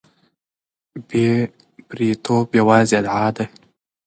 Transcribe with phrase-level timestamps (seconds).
[1.07, 1.27] بې
[1.87, 3.45] پرېتوب یوازې ادعا ده.